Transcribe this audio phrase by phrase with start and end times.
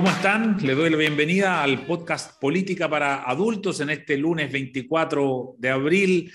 [0.00, 0.56] ¿Cómo están?
[0.62, 6.32] Les doy la bienvenida al podcast Política para Adultos en este lunes 24 de abril,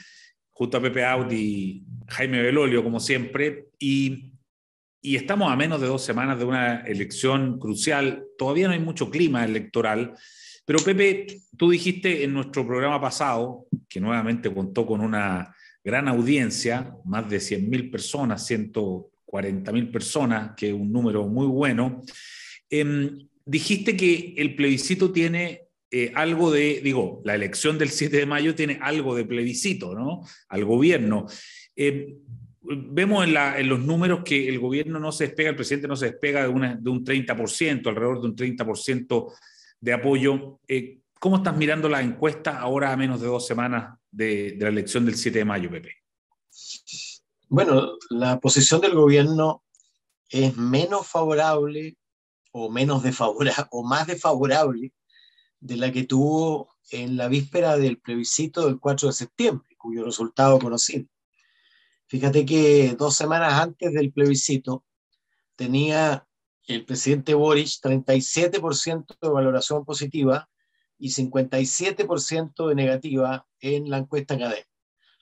[0.51, 3.69] junto a Pepe Audi y Jaime Belolio, como siempre.
[3.79, 4.33] Y,
[5.01, 8.23] y estamos a menos de dos semanas de una elección crucial.
[8.37, 10.13] Todavía no hay mucho clima electoral.
[10.63, 11.25] Pero Pepe,
[11.57, 17.37] tú dijiste en nuestro programa pasado, que nuevamente contó con una gran audiencia, más de
[17.37, 22.03] 100.000 personas, 140.000 personas, que es un número muy bueno.
[22.69, 28.25] Eh, dijiste que el plebiscito tiene eh, algo de, digo, la elección del 7 de
[28.25, 30.23] mayo tiene algo de plebiscito, ¿no?
[30.49, 31.27] Al gobierno.
[31.75, 32.17] Eh,
[32.61, 36.47] vemos en, los números que el gobierno no se despega, el presidente no se despega
[36.47, 39.33] de, de un 30%, alrededor de un 30%
[39.79, 40.59] de apoyo.
[40.67, 44.69] Eh, ¿Cómo estás mirando la encuesta ahora a menos de dos semanas de, de la
[44.69, 45.97] elección del 7 de mayo, Pepe?
[47.47, 49.63] Bueno, la posición del gobierno
[50.29, 51.95] es menos favorable
[52.57, 54.93] o menos desfavorable o más desfavorable
[55.59, 60.57] de la que tuvo en la víspera del plebiscito del 4 de septiembre, cuyo resultado
[60.57, 61.05] conocido.
[62.07, 64.85] Fíjate que dos semanas antes del plebiscito
[65.57, 66.25] tenía
[66.65, 70.49] el presidente Boric 37% de valoración positiva
[70.97, 74.69] y 57% de negativa en la encuesta académica.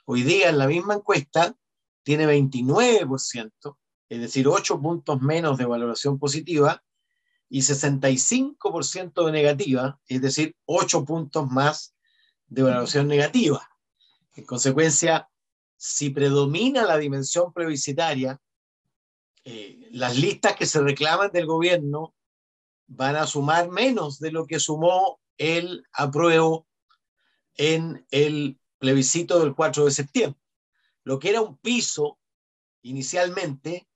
[0.05, 1.55] Hoy día en la misma encuesta
[2.03, 3.77] tiene 29%,
[4.09, 6.83] es decir, 8 puntos menos de valoración positiva
[7.53, 11.93] y 65% de negativa, es decir, 8 puntos más
[12.47, 13.69] de valoración negativa.
[14.33, 15.29] En consecuencia,
[15.77, 18.41] si predomina la dimensión plebiscitaria,
[19.43, 22.15] eh, las listas que se reclaman del gobierno
[22.87, 26.65] van a sumar menos de lo que sumó el apruebo
[27.53, 30.41] en el plebiscito del 4 de septiembre.
[31.03, 32.17] Lo que era un piso
[32.81, 33.87] inicialmente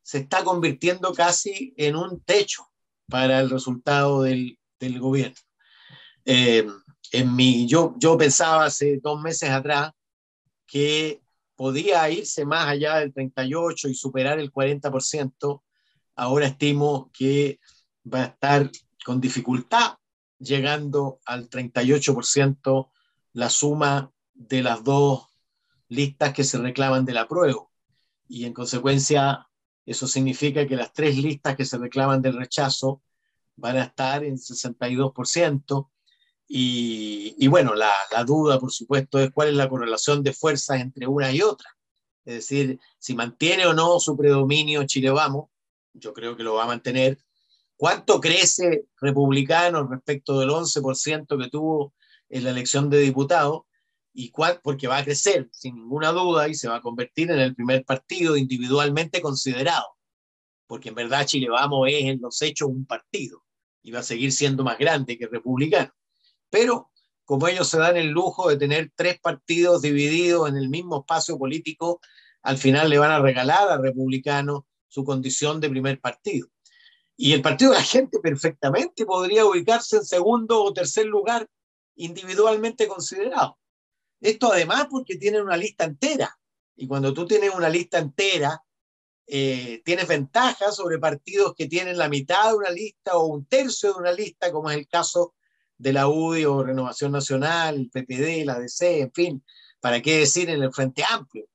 [0.00, 2.71] se está convirtiendo casi en un techo
[3.08, 5.36] para el resultado del, del gobierno.
[6.24, 6.66] Eh,
[7.12, 9.92] en mi, yo, yo pensaba hace dos meses atrás
[10.66, 11.22] que
[11.54, 15.62] podía irse más allá del 38 y superar el 40%.
[16.16, 17.60] Ahora estimo que
[18.12, 18.70] va a estar
[19.04, 19.96] con dificultad
[20.38, 22.90] llegando al 38%
[23.34, 25.26] la suma de las dos
[25.88, 27.70] listas que se reclaman del apruebo.
[28.28, 29.46] Y en consecuencia,
[29.84, 33.02] eso significa que las tres listas que se reclaman del rechazo
[33.56, 35.88] van a estar en 62%.
[36.48, 37.92] Y, y bueno, la,
[38.26, 41.68] duda, por supuesto, es cuál es la correlación de fuerzas entre una y otra.
[42.24, 45.48] Es decir, si mantiene o no su predominio Chile Vamos,
[45.92, 47.18] yo creo que lo va a mantener.
[47.76, 51.94] ¿Cuánto crece republicano respecto del 11% que tuvo
[52.28, 53.62] en la elección de diputados?
[54.14, 57.38] Y cuál, porque va a crecer sin ninguna duda y se va a convertir en
[57.38, 59.86] el primer partido individualmente considerado,
[60.66, 63.42] porque en verdad Chile Vamos es en los hechos un partido
[63.82, 65.92] y va a seguir siendo más grande que republicano.
[66.50, 66.90] Pero
[67.24, 71.38] como ellos se dan el lujo de tener tres partidos divididos en el mismo espacio
[71.38, 72.00] político,
[72.42, 76.48] al final le van a regalar a republicano su condición de primer partido.
[77.16, 81.46] Y el partido de la gente perfectamente podría ubicarse en segundo o tercer lugar
[81.94, 83.58] individualmente considerado.
[84.22, 86.38] Esto además porque tienen una lista entera.
[86.76, 88.62] Y cuando tú tienes una lista entera,
[89.26, 93.92] eh, tienes ventajas sobre partidos que tienen la mitad de una lista o un tercio
[93.92, 95.34] de una lista, como es el caso
[95.76, 99.44] de la UDI o Renovación Nacional, el PPD, la DC, en fin,
[99.80, 101.48] para qué decir en el Frente Amplio,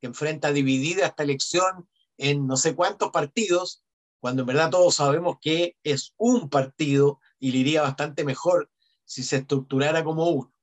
[0.00, 3.84] que enfrenta dividida esta elección en no sé cuántos partidos,
[4.18, 8.70] cuando en verdad todos sabemos que es un partido y le iría bastante mejor
[9.04, 10.53] si se estructurara como uno.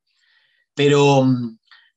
[0.74, 1.26] Pero,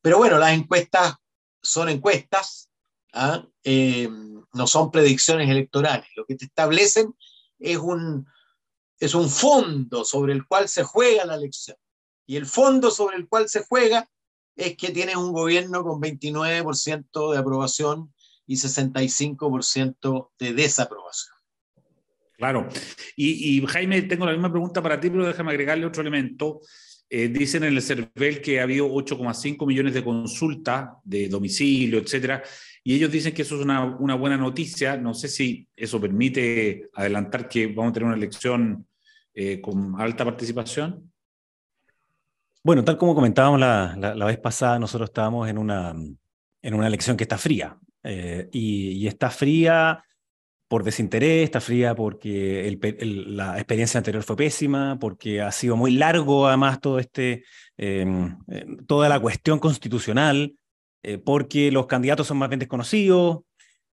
[0.00, 1.14] pero bueno, las encuestas
[1.62, 2.70] son encuestas,
[3.12, 3.46] ¿ah?
[3.62, 4.08] eh,
[4.52, 6.08] no son predicciones electorales.
[6.16, 7.14] Lo que te establecen
[7.58, 8.26] es un,
[8.98, 11.76] es un fondo sobre el cual se juega la elección.
[12.26, 14.08] Y el fondo sobre el cual se juega
[14.56, 18.14] es que tienes un gobierno con 29% de aprobación
[18.46, 21.34] y 65% de desaprobación.
[22.36, 22.68] Claro.
[23.16, 26.60] Y, y, Jaime, tengo la misma pregunta para ti, pero déjame agregarle otro elemento.
[27.10, 32.42] Eh, dicen en el CERVEL que ha habido 8,5 millones de consultas de domicilio, etcétera,
[32.82, 34.96] y ellos dicen que eso es una, buena noticia.
[34.96, 38.86] No sé si eso permite adelantar que vamos a tener una elección
[39.32, 41.10] eh, con alta participación.
[42.62, 45.94] Bueno, tal como comentábamos la, la, vez pasada, nosotros estábamos en una,
[46.62, 47.78] en una elección que está fría.
[48.02, 50.04] Eh, y, está fría
[50.74, 55.92] por desinterés, está fría porque el, la experiencia anterior fue pésima, porque ha sido muy
[55.92, 57.44] largo además todo este,
[57.76, 60.56] em, em, toda la cuestión constitucional,
[61.04, 63.42] eh, porque los candidatos son más bien desconocidos,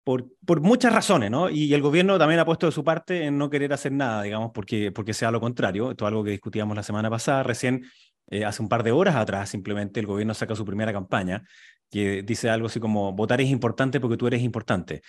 [0.05, 1.51] por, por, muchas razones, ¿no?
[1.51, 4.53] Y el gobierno también ha puesto de su parte en no querer hacer nada, digamos,
[4.55, 5.91] porque, porque sea lo contrario.
[5.91, 7.43] Esto es algo que discutíamos la semana pasada.
[7.43, 7.87] Recién,
[8.31, 11.43] eh, hace un par de horas atrás, simplemente el gobierno saca su primera campaña
[11.91, 15.03] que dice algo así como, votar es importante porque tú eres importante.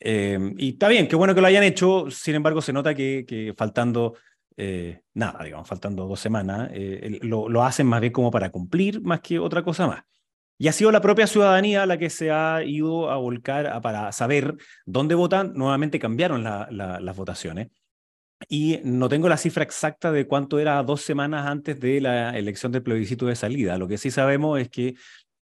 [0.00, 3.24] Eh, y está bien, qué bueno que lo hayan hecho, sin embargo se nota que,
[3.26, 4.14] que faltando
[4.56, 6.70] eh, nada, digamos, faltando dos semanas,
[7.22, 10.04] lo, lo hacen más bien como para cumplir más que otra cosa más.
[10.56, 14.56] Y ha sido la propia ciudadanía la que se ha ido a volcar para saber
[14.86, 15.52] dónde votan.
[15.54, 17.68] Nuevamente cambiaron las votaciones.
[18.48, 22.72] Y no tengo la cifra exacta de cuánto era dos semanas antes de la elección
[22.72, 23.78] del plebiscito de salida.
[23.78, 24.94] Lo que sí sabemos es que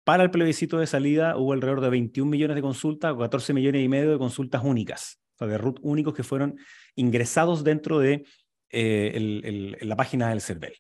[0.06, 3.84] para el plebiscito de salida hubo alrededor de 21 millones de consultas o 14 millones
[3.84, 6.56] y medio de consultas únicas, o sea, de RUT únicos que fueron
[6.94, 8.24] ingresados dentro de
[8.70, 10.74] eh, la página del CERVEL.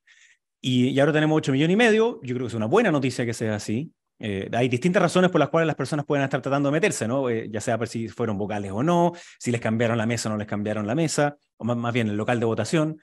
[0.60, 2.20] Y, y, ahora tenemos 8 millones y medio.
[2.22, 3.92] Yo creo que es una buena noticia que sea así.
[4.20, 7.28] Eh, hay distintas razones por las cuales las personas pueden estar tratando de meterse, ¿no?
[7.28, 10.32] Eh, ya sea por si fueron vocales o no, si les cambiaron la mesa o
[10.32, 13.00] no les cambiaron la mesa, o más, bien el local de votación.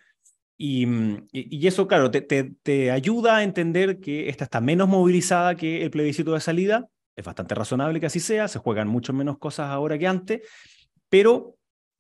[0.58, 5.56] Y, mm, y, eso, claro, te, te, ayuda a entender que esta está menos movilizada
[5.56, 6.88] que el plebiscito de salida.
[7.16, 10.42] Es bastante razonable que así sea, se juegan mucho menos cosas ahora que antes,
[11.10, 11.58] pero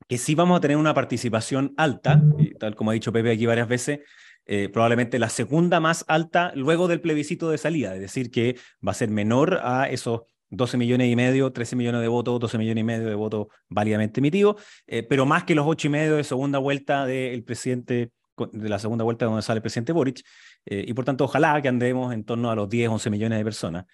[0.07, 2.21] que sí vamos a tener una participación alta,
[2.59, 3.99] tal como ha dicho Pepe aquí varias veces,
[4.45, 8.91] eh, probablemente la segunda más alta luego del plebiscito de salida, es decir, que va
[8.91, 12.81] a ser menor a esos 12 millones y medio, 13 millones de votos, 12 millones
[12.81, 16.23] y medio de votos válidamente emitidos, eh, pero más que los 8 y medio de
[16.23, 18.11] segunda vuelta del presidente,
[18.51, 20.21] de la segunda vuelta donde sale el presidente Boric,
[20.65, 23.43] eh, y por tanto ojalá que andemos en torno a los 10, 11 millones de
[23.43, 23.85] personas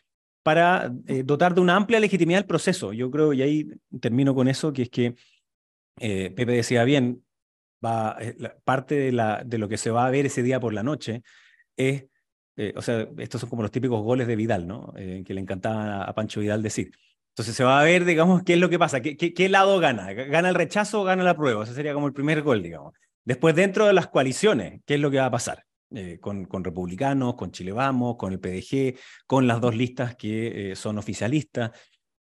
[0.41, 0.91] para
[1.25, 2.93] dotar de una amplia legitimidad el proceso.
[2.93, 3.67] Yo creo, y ahí
[3.99, 5.15] termino con eso, que es que
[5.95, 7.23] Pepe decía bien,
[7.83, 10.73] va, eh, parte de, la, de, lo que se va a ver ese día por
[10.73, 11.23] la noche
[11.75, 12.05] es,
[12.57, 14.93] eh, o sea, estos son como los típicos goles de Vidal, ¿no?
[14.97, 16.91] Eh, que le encantaba a, Pancho Vidal decir.
[17.29, 19.79] Entonces se va a ver, digamos, qué es lo que pasa, qué, qué, qué lado
[19.79, 22.93] gana, gana el rechazo o gana la prueba, ese sería como el primer gol, digamos.
[23.29, 25.63] Después, dentro de las coaliciones, ¿qué es lo que va a pasar?
[26.21, 28.95] con, con, republicanos, con Chile Vamos, con el PDG,
[29.25, 31.71] con las dos listas que son oficialistas.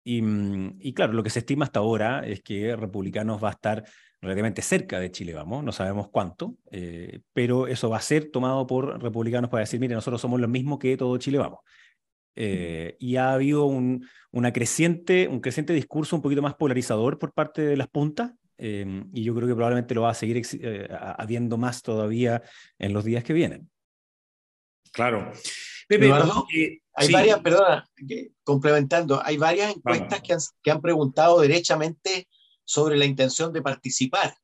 [0.03, 3.53] Y, mm, y, claro, lo que se estima hasta ahora es que republicanos va a
[3.53, 3.83] estar
[4.25, 8.65] relativamente cerca de Chile Vamos, no sabemos cuánto, eh, pero eso va a ser tomado
[8.67, 11.59] por republicanos para decir, mire, nosotros somos lo mismo que todo Chile Vamos.
[12.35, 14.05] Eh, y ha habido un,
[14.53, 19.23] creciente, un creciente discurso un poquito más polarizador por parte de las puntas, eh, y
[19.23, 20.41] yo creo que probablemente lo va a seguir
[21.17, 22.41] habiendo más todavía
[22.79, 23.69] en los días que vienen.
[24.91, 25.31] Claro.
[25.87, 26.11] Pepe,
[26.97, 27.89] hay varias, perdona,
[28.43, 32.27] complementando, hay varias encuestas que han, que han, preguntado derechamente
[32.63, 34.35] sobre la intención de participar,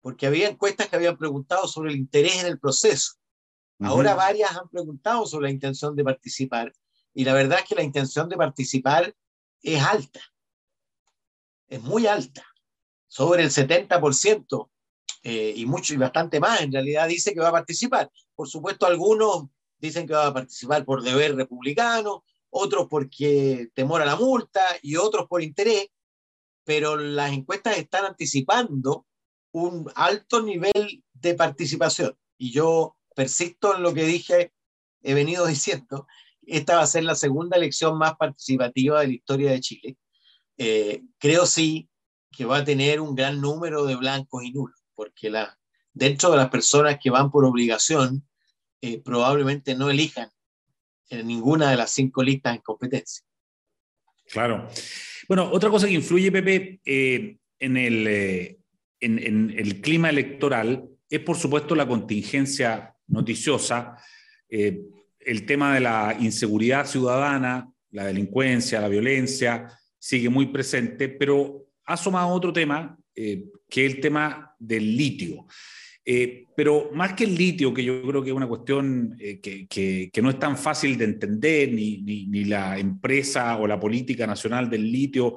[0.00, 3.12] porque había encuestas que habían preguntado sobre el interés en el proceso.
[3.80, 6.72] Ahora varias han preguntado sobre la intención de participar
[7.14, 9.14] y la verdad es que la intención de participar
[9.60, 10.20] es alta,
[11.68, 12.44] es muy alta,
[13.12, 14.70] sobre el 70%
[15.22, 18.10] eh, y mucho y bastante más en realidad dice que va a participar.
[18.34, 19.48] Por supuesto, algunos
[19.78, 24.96] dicen que va a participar por deber republicano, otros porque temor a la multa y
[24.96, 25.88] otros por interés,
[26.64, 29.04] pero las encuestas están anticipando
[29.52, 32.16] un alto nivel de participación.
[32.38, 34.54] Y yo persisto en lo que dije,
[35.02, 36.06] he venido diciendo,
[36.46, 39.98] esta va a ser la segunda elección más participativa de la historia de Chile.
[40.56, 41.90] Eh, creo sí
[42.32, 45.58] que va a tener un gran número de blancos y nulos, porque la,
[45.92, 48.26] dentro de las personas que van por obligación,
[48.80, 50.28] eh, probablemente no elijan
[51.10, 53.24] en ninguna de las cinco listas en competencia.
[54.30, 54.66] Claro.
[55.28, 58.58] Bueno, otra cosa que influye, Pepe, eh, en, el, eh,
[58.98, 63.96] en, el clima electoral es, por supuesto, la contingencia noticiosa,
[64.48, 71.94] el tema de la inseguridad ciudadana, la delincuencia, la violencia, sigue muy presente, pero ha
[71.94, 75.46] asomado otro tema, que es el tema del litio.
[76.04, 80.10] Eh, pero más que el litio, que yo creo que es una cuestión eh, que,
[80.20, 84.90] no es tan fácil de entender, ni, ni, la empresa o la política nacional del
[84.90, 85.36] litio,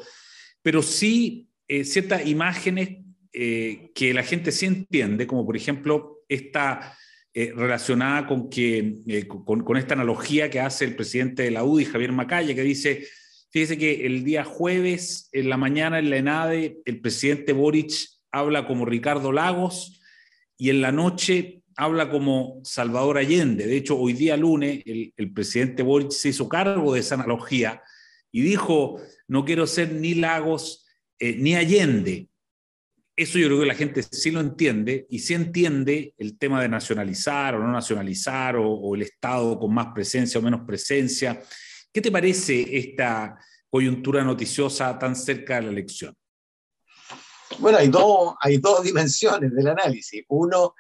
[0.64, 6.98] pero sí eh, ciertas imágenes que la gente sí entiende, como por ejemplo esta
[7.34, 12.14] relacionada con, que, con, con, esta analogía que hace el presidente de la UDI, Javier
[12.14, 13.06] Macaya, que dice,
[13.56, 17.94] fíjese que el día jueves, en la mañana en la ENADE, el presidente Boric
[18.30, 20.02] habla como Ricardo Lagos,
[20.58, 23.66] y en la noche habla como Salvador Allende.
[23.66, 27.82] De hecho, hoy día lunes el, presidente Boric se hizo cargo de esa analogía
[28.30, 30.86] y dijo, no quiero ser ni Lagos
[31.18, 32.28] eh, ni Allende.
[33.16, 36.68] Eso yo creo que la gente sí lo entiende y sí entiende el tema de
[36.68, 41.42] nacionalizar o no nacionalizar o el Estado con más presencia o menos presencia.
[41.96, 46.14] ¿Qué te parece esta coyuntura noticiosa tan cerca de la elección?
[47.60, 50.26] Bueno, hay dos, hay dos dimensiones del análisis.
[50.28, 50.76] Uno,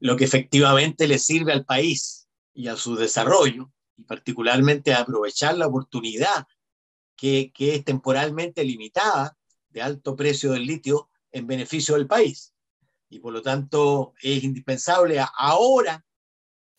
[0.00, 5.66] lo que efectivamente le sirve al país y a su desarrollo, y particularmente aprovechar la
[5.66, 6.46] oportunidad
[7.16, 9.38] que, que es temporalmente limitada
[9.70, 12.52] de alto precio del litio en beneficio del país.
[13.08, 16.04] Y por lo tanto es indispensable ahora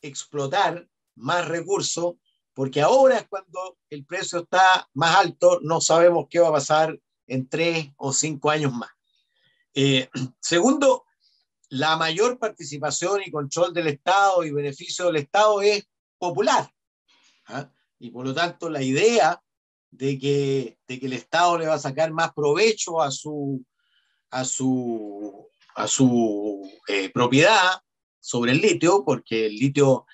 [0.04, 2.18] explotar más recursos,
[2.62, 6.96] porque ahora es cuando el precio está más alto, no sabemos qué va a pasar
[7.26, 8.92] en tres o cinco años más.
[9.74, 10.08] Eh,
[10.40, 11.06] segundo,
[11.70, 15.90] la mayor participación y control del Estado y beneficio del Estado es
[16.20, 16.72] popular.
[17.48, 17.68] ¿ah?
[17.98, 19.42] Y por lo tanto, la idea
[19.90, 23.66] de que, el Estado le va a sacar más provecho a su
[26.88, 27.82] eh, propiedad
[28.20, 30.06] sobre el litio, porque el litio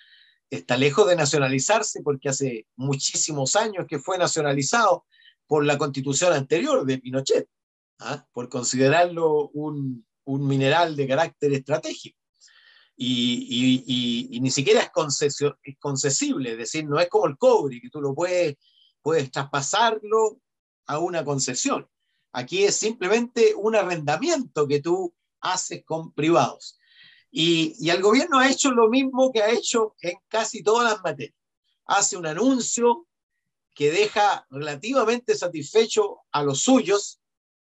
[0.49, 5.05] está lejos de nacionalizarse, porque hace muchísimos años que fue nacionalizado
[5.45, 7.47] por la constitución anterior de Pinochet,
[7.99, 8.25] ¿ah?
[8.31, 12.19] por considerarlo un, mineral de carácter estratégico.
[12.97, 18.01] Y, ni siquiera es, es concesible, es decir, no es como el cobre, que tú
[18.01, 18.55] lo puedes,
[19.01, 20.41] puedes traspasarlo
[20.87, 21.87] a una concesión.
[22.33, 26.77] Aquí es simplemente un arrendamiento que tú haces con privados.
[27.29, 31.35] Y, el gobierno ha hecho lo mismo que ha hecho en casi todas las materias.
[31.85, 33.07] Hace un anuncio
[33.73, 37.19] que deja relativamente satisfecho a los suyos,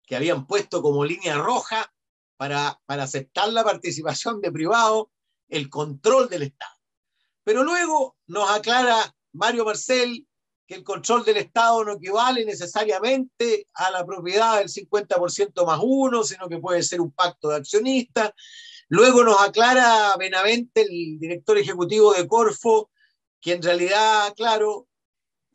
[0.05, 1.91] que habían puesto como línea roja
[2.37, 5.07] para, para aceptar la participación de privados,
[5.47, 6.75] el control del Estado.
[7.43, 10.27] Pero luego nos aclara Mario Marcel
[10.67, 16.23] que el control del Estado no equivale necesariamente a la propiedad del 50% más uno,
[16.23, 18.31] sino que puede ser un pacto de accionistas.
[18.87, 22.91] Luego nos aclara Benavente, el director ejecutivo de Corfo,
[23.41, 24.87] que en realidad, claro,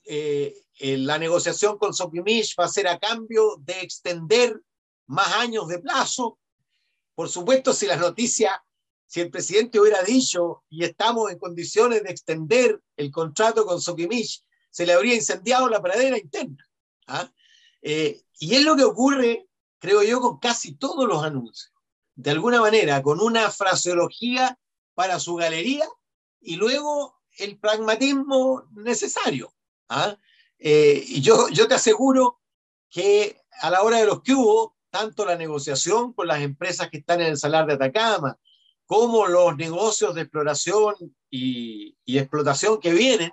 [0.04, 4.60] eh, la negociación con Sokimich va a ser a cambio de extender
[5.06, 6.38] más años de plazo.
[7.14, 8.64] Por supuesto, si la noticia,
[9.06, 14.42] si el presidente hubiera dicho y estamos en condiciones de extender el contrato con Sokimich,
[14.70, 16.68] se le habría incendiado la pradera interna.
[17.06, 17.30] ¿ah?
[17.82, 19.46] Eh, y es lo que ocurre,
[19.78, 21.72] creo yo, con casi todos los anuncios.
[22.14, 24.58] De alguna manera, con una fraseología
[24.94, 25.88] para su galería
[26.40, 29.52] y luego el pragmatismo necesario.
[29.88, 30.16] ¿ah?
[30.58, 32.40] Eh, y yo, yo te aseguro
[32.90, 36.98] que a la hora de los que hubo, tanto la negociación con las empresas que
[36.98, 38.38] están en el Salar de Atacama,
[38.84, 40.96] como los negocios de exploración
[41.30, 43.30] y, explotación que vienen,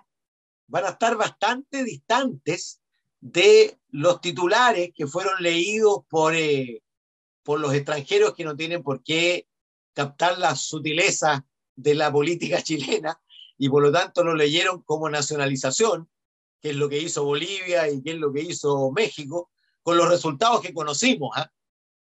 [0.67, 2.79] van a estar bastante distantes
[3.19, 6.83] de los titulares que fueron leídos por, eh,
[7.47, 9.47] por los extranjeros que no tienen por qué
[9.93, 11.45] captar la sutileza
[11.77, 13.21] de la política chilena
[13.57, 16.09] y por lo tanto lo leyeron como nacionalización,
[16.59, 19.49] que es lo que hizo Bolivia y que es lo que hizo México,
[19.81, 21.37] con los resultados que conocimos.
[21.37, 21.49] ¿ah?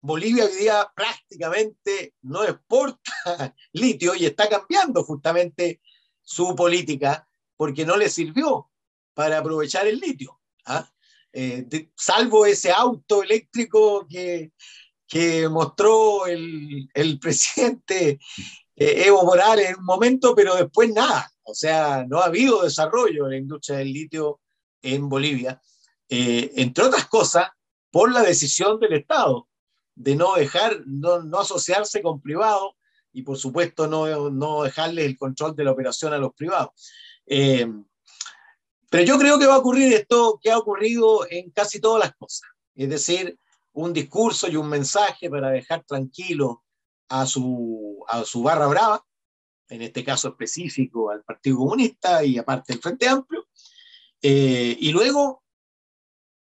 [0.02, 5.80] Bolivia hoy día prácticamente no exporta litio y está cambiando justamente
[6.22, 8.70] su política porque no le sirvió
[9.14, 10.42] para aprovechar el litio.
[10.66, 10.92] ¿ah?
[11.32, 14.52] Eh, salvo ese auto eléctrico que,
[15.12, 18.18] que mostró el, el presidente
[18.78, 21.30] eh, Evo Morales en un momento, pero después nada.
[21.44, 24.40] O sea, no ha habido desarrollo en la industria del litio
[24.82, 25.62] en Bolivia,
[26.08, 27.50] eh, entre otras cosas,
[27.92, 29.50] por la decisión del Estado
[29.96, 32.72] de no dejar, no, no asociarse con privados
[33.12, 36.72] y por supuesto no, no dejarle el control de la operación a los privados.
[37.26, 37.68] Eh,
[38.90, 42.16] pero yo creo que va a ocurrir esto que ha ocurrido en casi todas las
[42.16, 43.38] cosas, es decir,
[43.74, 46.64] un discurso y un mensaje para dejar tranquilo
[47.10, 49.06] a su, a su barra brava,
[49.70, 53.48] en este caso específico al Partido Comunista y aparte el Frente Amplio,
[54.22, 55.44] eh, y luego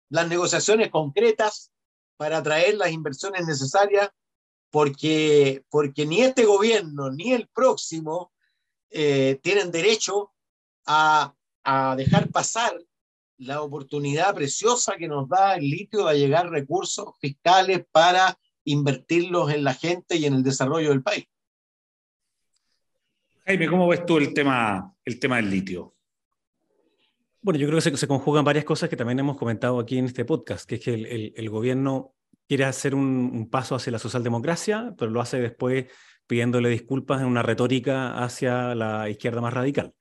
[0.09, 1.71] las negociaciones concretas
[2.17, 4.09] para atraer las inversiones necesarias,
[4.69, 8.31] porque, porque ni este gobierno ni el próximo
[8.89, 10.33] eh, tienen derecho
[10.85, 12.77] a, a dejar pasar
[13.41, 19.63] la oportunidad preciosa que nos da el litio de llegar recursos fiscales para invertirlos en
[19.63, 21.25] la gente y en el desarrollo del país.
[23.45, 25.95] Jaime, ¿cómo ves tú el tema, el tema del litio?
[27.41, 30.05] Bueno, yo creo que se, se, conjugan varias cosas que también hemos comentado aquí en
[30.05, 32.13] este podcast, que es que el, el, el gobierno
[32.47, 35.87] quiere hacer un, un, paso hacia la socialdemocracia, pero lo hace después
[36.27, 39.95] pidiéndole disculpas en una retórica hacia la izquierda más radical.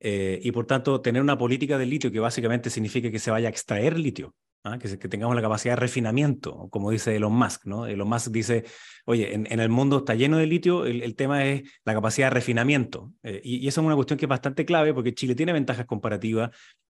[0.00, 3.48] Eh, y por tanto, tener una política del litio que básicamente significa que se vaya
[3.48, 4.34] a extraer litio,
[4.64, 4.78] ¿ah?
[4.78, 7.66] que, tengamos la capacidad de refinamiento, como dice Elon Musk.
[7.66, 7.86] ¿no?
[7.86, 8.64] Elon Musk dice,
[9.06, 12.34] oye, en, el mundo está lleno de litio, el, el, tema es la capacidad de
[12.34, 13.12] refinamiento.
[13.22, 15.86] Eh, y, y, esa es una cuestión que es bastante clave porque Chile tiene ventajas
[15.86, 16.50] comparativas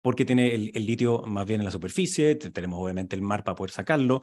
[0.01, 3.55] porque tiene el, el litio más bien en la superficie, tenemos obviamente el mar para
[3.55, 4.21] poder sacarlo,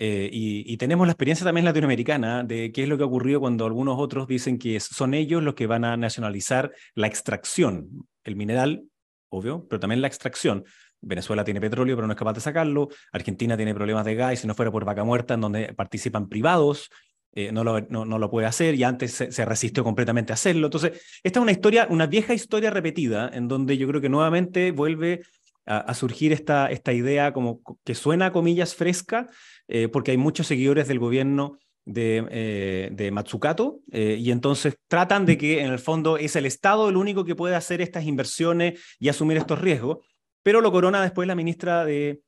[0.00, 3.66] Eh, y, tenemos la experiencia también latinoamericana de qué es lo que ha ocurrido cuando
[3.66, 8.84] algunos otros dicen que son ellos los que van a nacionalizar la extracción, el mineral,
[9.28, 10.64] obvio, pero también la extracción.
[11.00, 12.90] Venezuela tiene petróleo, pero no es capaz de sacarlo.
[13.10, 16.28] Argentina tiene problemas de gas, y si no fuera por vaca muerta, en donde participan
[16.28, 16.90] privados,
[17.32, 20.68] eh, no, lo, no, lo, puede hacer y antes se, resistió completamente a hacerlo.
[20.68, 24.70] Entonces, esta es una historia, una vieja historia repetida, en donde yo creo que nuevamente
[24.70, 25.22] vuelve
[25.68, 29.28] a, surgir esta, esta idea como que suena a comillas fresca,
[29.68, 35.26] eh, porque hay muchos seguidores del gobierno de, eh, de Matsukato, eh, y entonces tratan
[35.26, 38.80] de que en el fondo es el Estado el único que puede hacer estas inversiones
[38.98, 39.98] y asumir estos riesgos,
[40.42, 42.22] pero lo corona después la ministra de,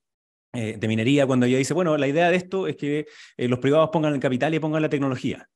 [0.52, 3.06] de Minería cuando ella dice, bueno, la idea de esto es que
[3.38, 5.48] los privados pongan el capital y pongan la tecnología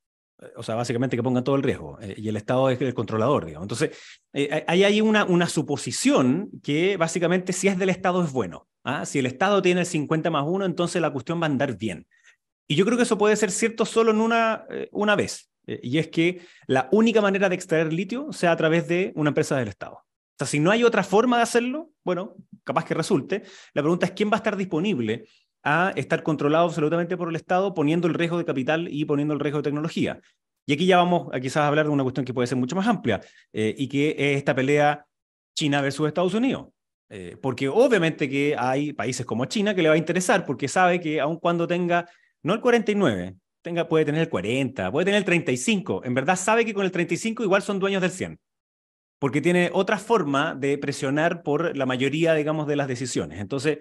[0.57, 3.65] o sea, básicamente que pongan todo el riesgo, y el Estado es el controlador, digamos.
[3.65, 3.97] Entonces,
[4.33, 8.69] hay ahí una, una suposición que básicamente si es del Estado es bueno.
[8.85, 9.05] ¿ah?
[9.07, 12.07] Si el Estado tiene el 50 más 1, entonces la cuestión va a andar bien.
[12.67, 15.81] Y yo creo que eso puede ser cierto solo en una, eh, una vez, eh,
[15.83, 19.57] y es que la única manera de extraer litio sea a través de una empresa
[19.57, 19.97] del Estado.
[19.97, 22.35] O sea, si no hay otra forma de hacerlo, bueno,
[22.65, 23.43] capaz que resulte.
[23.73, 25.27] La pregunta es quién va a estar disponible
[25.65, 29.41] a estar controlado absolutamente por el Estado, poniendo el riesgo de capital y poniendo el
[29.41, 30.21] riesgo de tecnología.
[30.67, 32.87] Y aquí ya vamos a quizás hablar de una cuestión que puede ser mucho más
[32.87, 33.21] amplia,
[33.53, 35.07] eh, y que es esta pelea
[35.55, 36.69] China versus Estados Unidos.
[37.11, 41.01] Eh, porque obviamente que hay países como China que le va a interesar porque sabe
[41.01, 42.09] que aun cuando tenga,
[42.43, 46.65] no el 49, tenga, puede tener el 40, puede tener el 35, en verdad sabe
[46.65, 48.39] que con el 35 igual son dueños del 100,
[49.19, 53.39] porque tiene otra forma de presionar por la mayoría, digamos, de las decisiones.
[53.39, 53.79] Entonces,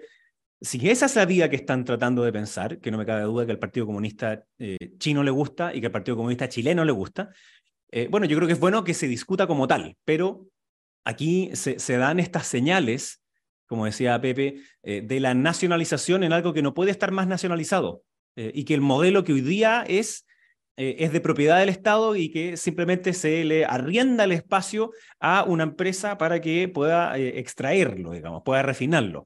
[0.64, 3.44] si esa es la vía que están tratando de pensar, que no me cabe duda
[3.44, 6.92] que al Partido Comunista eh, chino le gusta y que al Partido Comunista chileno le
[6.92, 7.30] gusta,
[7.90, 10.46] eh, bueno, yo creo que es bueno que se discuta como tal, pero
[11.04, 13.22] aquí se, dan estas señales,
[13.66, 18.02] como decía Pepe, eh, de la nacionalización en algo que no puede estar más nacionalizado
[18.36, 20.26] y que el modelo que hoy día es,
[20.76, 25.62] es de propiedad del Estado y que simplemente se le arrienda el espacio a una
[25.62, 29.24] empresa para que pueda extraerlo, digamos, pueda refinarlo.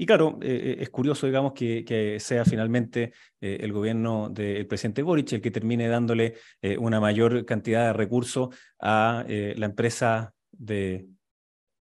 [0.00, 5.50] Y claro, es curioso, digamos, que, sea finalmente el gobierno del presidente Boric el que
[5.50, 6.34] termine dándole
[6.78, 11.08] una mayor cantidad de recursos a la empresa de,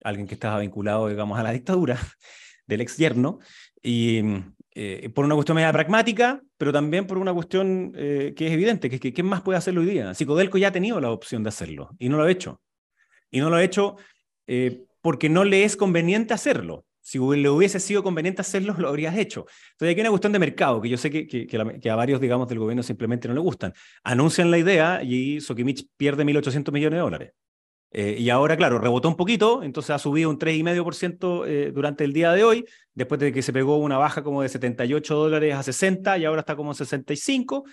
[0.04, 1.98] alguien que estaba vinculado, digamos, a la dictadura
[2.68, 3.40] del ex yerno,
[3.82, 4.22] y
[4.76, 8.90] eh, por una cuestión media pragmática, pero también por una cuestión eh, que es evidente,
[8.90, 10.14] que es que ¿quién más puede hacerlo hoy día?
[10.14, 12.62] Psicodelco ya ha tenido la opción de hacerlo y no lo ha hecho.
[13.32, 13.96] Y no lo ha hecho
[14.48, 16.86] eh, porque no le es conveniente hacerlo.
[17.10, 19.48] Si le hubiese sido conveniente hacerlo, lo habrías hecho.
[19.72, 22.60] Entonces, aquí hay una cuestión de mercado, que yo sé que, a varios, digamos, del
[22.60, 23.74] gobierno simplemente no le gustan.
[24.04, 27.32] Anuncian la idea y Sokimich pierde 1.800 millones de dólares.
[27.90, 32.14] Eh, y ahora, claro, rebotó un poquito, entonces ha subido un 3,5% eh, durante el
[32.14, 35.64] día de hoy, después de que se pegó una baja como de 78 dólares a
[35.64, 37.64] 60 y ahora está como en 65.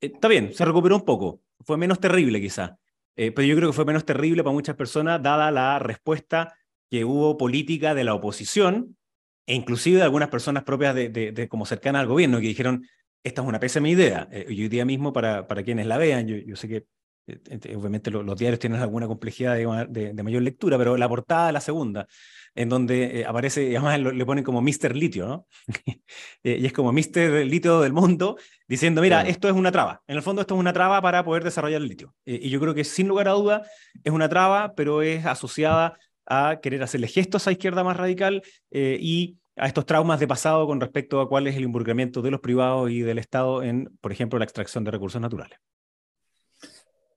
[0.00, 2.78] Eh, está bien, se recuperó un poco, fue menos terrible quizá,
[3.14, 6.54] pero yo creo que fue menos terrible para muchas personas dada la respuesta
[6.92, 8.98] que hubo política de la oposición
[9.46, 12.86] e inclusive de algunas personas propias de, de, como cercanas al gobierno que dijeron,
[13.24, 14.28] esta es una pésima idea.
[14.30, 16.84] y hoy día mismo, para, para quienes la vean, yo, yo sé que
[17.26, 19.56] eh, obviamente los, diarios tienen alguna complejidad
[19.88, 22.06] de, mayor lectura, pero la portada la segunda,
[22.54, 24.94] en donde eh, aparece, y además le ponen como Mr.
[24.94, 25.46] Litio, ¿no?
[26.44, 27.46] Eh, y es como Mr.
[27.46, 28.36] Litio del mundo,
[28.68, 30.02] diciendo, mira, esto es una traba.
[30.06, 32.14] En el fondo esto es una traba para poder desarrollar el litio.
[32.26, 33.62] y yo creo que sin lugar a duda
[34.04, 39.36] es una traba, pero es asociada a querer hacerle gestos a izquierda más radical y
[39.56, 42.90] a estos traumas de pasado con respecto a cuál es el involucramiento de los privados
[42.90, 45.58] y del Estado en, por ejemplo, la extracción de recursos naturales.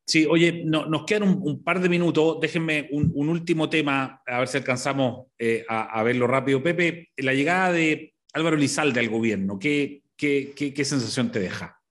[0.07, 2.37] Sí, oye, no, nos quedan un, par de minutos.
[2.39, 6.61] Déjenme un, último tema, a ver si alcanzamos eh, a, verlo rápido.
[6.61, 11.81] Pepe, la llegada de Álvaro Lizalde al gobierno, ¿qué, qué, qué, sensación te deja?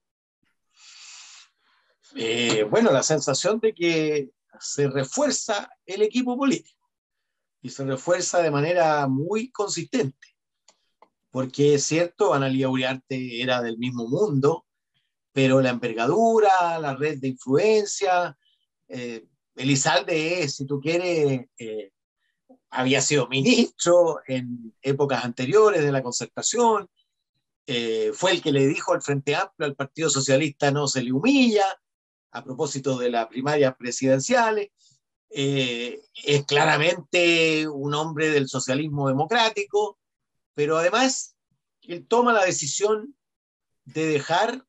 [2.15, 6.74] Eh, bueno, la sensación de que se refuerza el equipo político
[7.65, 10.37] y se refuerza de manera muy consistente.
[11.31, 14.67] Porque es cierto, Analia Uriarte era del mismo mundo,
[15.31, 18.37] pero la envergadura, la red de influencia,
[18.87, 19.25] eh,
[19.55, 21.91] Elizalde si tú quieres, eh,
[22.69, 26.87] había sido ministro en épocas anteriores de la concertación,
[27.65, 31.11] eh, fue el que le dijo al Frente Amplio, al Partido Socialista, no se le
[31.11, 31.65] humilla,
[32.29, 34.69] a propósito de las primarias presidenciales.
[35.37, 39.99] Es claramente un hombre del socialismo democrático,
[40.53, 41.35] pero además
[41.81, 43.15] él toma la decisión
[43.83, 44.65] de dejar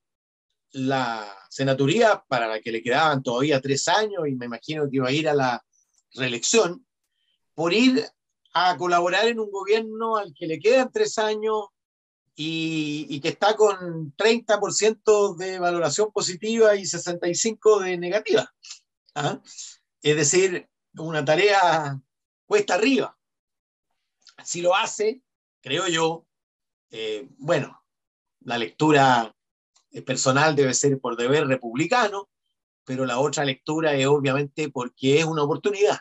[0.72, 5.08] la senaturía para la que le quedaban todavía tres años y me imagino que iba
[5.08, 5.64] a ir a la
[6.14, 6.84] reelección,
[7.54, 8.04] por ir
[8.52, 11.66] a colaborar en un gobierno al que le quedan tres años
[12.34, 18.52] y, que está con 30% de valoración positiva y 65% de negativa.
[19.14, 19.40] ¿ah?
[20.06, 22.00] Es decir, una tarea
[22.46, 23.18] cuesta arriba.
[24.44, 25.20] Si lo hace,
[25.60, 26.28] creo yo,
[26.90, 27.82] eh, bueno,
[28.38, 29.34] la lectura
[30.06, 32.30] personal debe ser por deber republicano,
[32.84, 35.98] pero la otra lectura es obviamente porque es una oportunidad.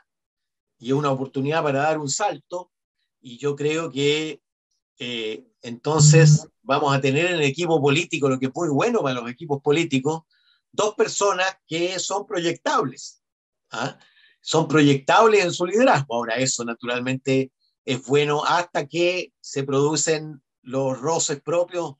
[0.78, 2.72] Y es una oportunidad para dar un salto.
[3.20, 4.40] Y yo creo que
[5.00, 9.20] eh, entonces vamos a tener en el equipo político, lo que es muy bueno para
[9.20, 10.22] los equipos políticos,
[10.72, 13.24] dos personas que son proyectables.
[13.84, 14.00] ¿Ah?
[14.42, 16.16] Son proyectables en su liderazgo.
[16.16, 17.52] Ahora, eso naturalmente
[17.84, 21.96] es bueno hasta que se producen los roces propios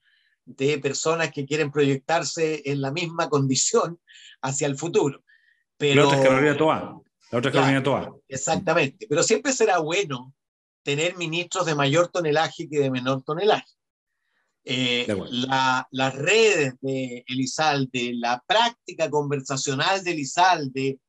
[0.46, 4.00] de personas que quieren proyectarse en la misma condición
[4.42, 5.24] hacia el futuro.
[5.78, 7.02] Pero, la otra es Carolina Toa.
[7.32, 8.16] La otra es Carolina Toa.
[8.28, 9.08] Exactamente.
[9.10, 10.34] Pero siempre será bueno
[10.84, 13.66] tener ministros de mayor tonelaje que de menor tonelaje.
[14.68, 15.06] Eh,
[15.92, 21.00] las redes de Elizalde, la práctica conversacional de Elizalde,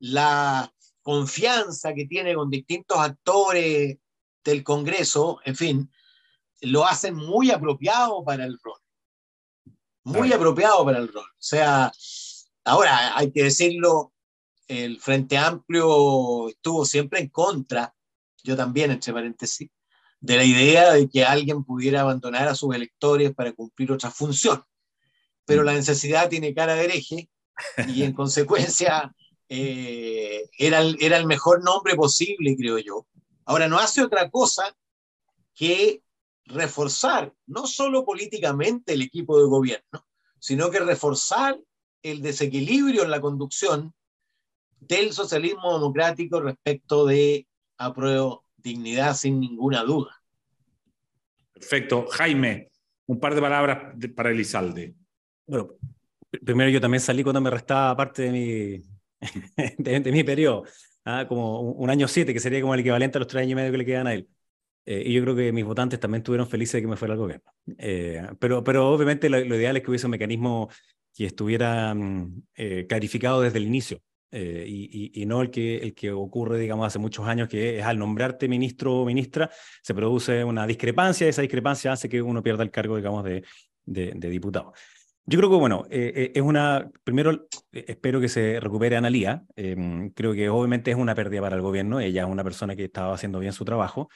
[0.00, 3.98] la confianza que tiene con distintos actores
[4.44, 5.90] del Congreso, en fin,
[6.60, 8.78] lo hacen muy apropiado para el rol.
[10.04, 11.24] Muy apropiado para el rol.
[11.24, 11.92] O sea,
[12.64, 14.12] ahora hay que decirlo,
[14.66, 17.94] el Frente Amplio estuvo siempre en contra
[18.48, 19.68] yo también, entre paréntesis,
[20.20, 24.62] de la idea de que alguien pudiera abandonar a sus electores para cumplir otra función.
[25.44, 27.30] Pero la necesidad tiene cara de hereje
[27.88, 29.14] y en consecuencia
[29.48, 33.06] eh, era, el, era el mejor nombre posible, creo yo.
[33.44, 34.76] Ahora, no hace otra cosa
[35.54, 36.02] que
[36.44, 40.06] reforzar, no solo políticamente el equipo de gobierno,
[40.38, 41.58] sino que reforzar
[42.02, 43.92] el desequilibrio en la conducción
[44.80, 50.22] del socialismo democrático respecto de apruebo dignidad sin ninguna duda.
[51.52, 52.06] Perfecto.
[52.10, 52.70] Jaime,
[53.06, 54.94] un par de palabras para Elizalde.
[55.46, 55.70] Bueno,
[56.44, 58.97] primero yo también salí cuando me restaba parte de mi,
[59.78, 60.64] de, mi periodo,
[61.04, 61.26] ¿ah?
[61.28, 63.72] como un, año siete, que sería como el equivalente a los tres años y medio
[63.72, 64.28] que le quedan a él.
[64.86, 67.20] Eh, y yo creo que mis votantes también estuvieron felices de que me fuera al
[67.20, 67.52] gobierno.
[67.76, 70.70] Eh, pero, pero obviamente lo, ideal es que hubiese un mecanismo
[71.14, 74.00] que estuviera mm, eh, clarificado desde el inicio.
[74.30, 77.98] Eh, y, no el que, el que ocurre, digamos, hace muchos años, que es al
[77.98, 79.50] nombrarte ministro o ministra,
[79.82, 83.42] se produce una discrepancia, y esa discrepancia hace que uno pierda el cargo, digamos, de,
[83.86, 84.74] de, diputado.
[85.30, 90.10] Yo creo que, bueno, eh, eh, es una, primero espero que se recupere Analía, em,
[90.10, 93.12] creo que obviamente es una pérdida para el gobierno, ella es una persona que estaba
[93.12, 94.08] haciendo bien su trabajo,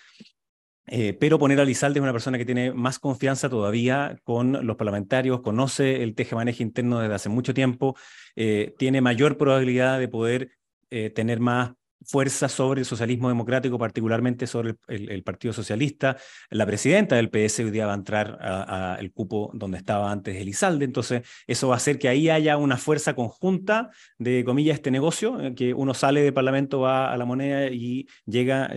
[0.87, 4.77] eh, pero poner a Lizalde es una persona que tiene más confianza todavía con los
[4.77, 7.95] parlamentarios, conoce el teje-maneje interno desde hace mucho tiempo,
[8.35, 10.51] eh, tiene mayor probabilidad de poder
[10.91, 11.73] eh, tener más
[12.05, 16.17] fuerza sobre el socialismo democrático, particularmente sobre el, Partido Socialista.
[16.51, 20.85] La presidenta del PS hoy día va a entrar al cupo donde estaba antes Elizalde,
[20.85, 25.39] entonces eso va a hacer que ahí haya una fuerza conjunta de, comillas, este negocio,
[25.57, 28.71] que uno sale del Parlamento, va a la moneda y llega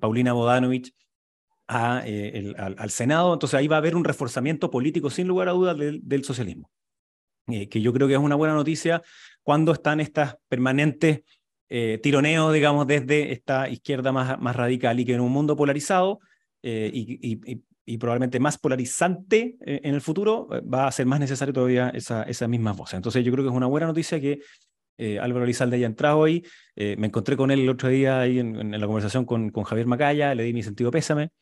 [0.00, 0.92] Paulina Bodanovich
[1.66, 5.76] eh, al, Senado, entonces ahí va a haber un reforzamiento político sin lugar a dudas
[5.78, 6.70] del, socialismo,
[7.46, 9.00] eh, que yo creo que es una buena noticia
[9.42, 11.22] cuando están estas permanentes
[11.68, 16.20] eh, tironeos, digamos, desde esta izquierda más, más radical y que en un mundo polarizado
[16.62, 22.48] y, probablemente más polarizante en el futuro, va a ser más necesario todavía esa, esas
[22.48, 22.94] mismas voces.
[22.94, 24.40] Entonces yo creo que es una buena noticia que
[25.20, 26.42] Álvaro Lizalde haya entrado ahí.
[26.74, 30.34] me encontré con él el otro día ahí en, la conversación con, con, Javier Macaya,
[30.34, 31.32] le di mi sentido pésame.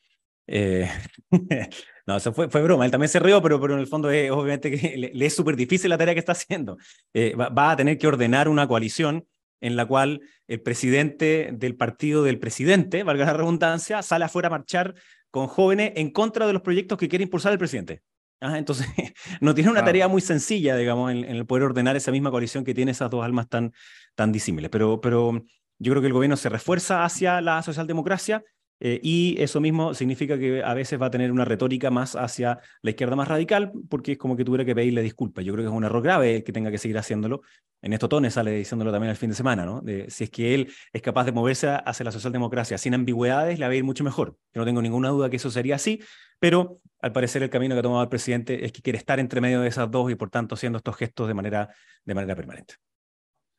[0.46, 0.88] Eh,
[2.06, 4.30] no, eso fue, fue broma, él también se rió, pero, pero en el fondo es
[4.30, 6.76] obviamente que le, es súper difícil la tarea que está haciendo.
[7.14, 9.26] Eh, va, a tener que ordenar una coalición
[9.62, 14.50] en la cual el presidente del partido del presidente, valga la redundancia, sale afuera a
[14.50, 14.94] marchar
[15.30, 18.02] con jóvenes en contra de los proyectos que quiere impulsar el presidente.
[18.40, 18.86] Ah, entonces,
[19.40, 22.74] no tiene una tarea muy sencilla, digamos, en, el poder ordenar esa misma coalición que
[22.74, 23.72] tiene esas dos almas tan,
[24.16, 24.68] tan disímiles.
[24.68, 25.42] Pero, pero
[25.78, 28.42] yo creo que el gobierno se refuerza hacia la socialdemocracia
[28.84, 32.58] eh, y eso mismo significa que a veces va a tener una retórica más hacia
[32.82, 35.44] la izquierda más radical, porque es como que tuviera que pedirle disculpas.
[35.44, 37.42] Yo creo que es un error grave que tenga que seguir haciéndolo.
[37.80, 39.84] En esto Tone sale diciéndolo también el fin de semana, ¿no?
[40.08, 43.70] Si es que él es capaz de moverse hacia la socialdemocracia sin ambigüedades, le va
[43.70, 44.36] a ir mucho mejor.
[44.52, 46.00] Yo no tengo ninguna duda que eso sería así,
[46.40, 49.40] pero al parecer el camino que ha tomado el presidente es que quiere estar entre
[49.40, 51.72] medio de esas dos y por tanto haciendo estos gestos de manera,
[52.04, 52.74] de manera permanente.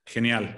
[0.06, 0.54] Genial.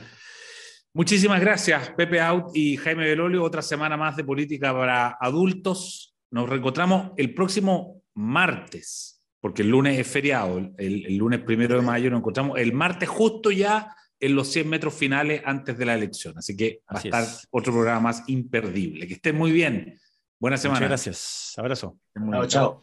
[0.96, 3.44] Muchísimas gracias, Pepe Out y Jaime Belolio.
[3.44, 6.16] Otra semana más de política para adultos.
[6.32, 10.58] Nos reencontramos el próximo martes, porque el lunes es feriado.
[10.78, 14.94] El, lunes primero de mayo nos encontramos el martes justo ya en los 100 metros
[14.94, 16.38] finales antes de la elección.
[16.38, 19.06] Así que va a estar otro programa más imperdible.
[19.06, 20.00] Que estén muy bien.
[20.40, 20.80] Buena semana.
[20.80, 21.54] Muchas gracias.
[21.58, 22.00] Abrazo.
[22.32, 22.82] Chao, chao.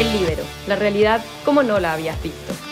[0.00, 2.71] El Libero, la realidad como no la habías visto.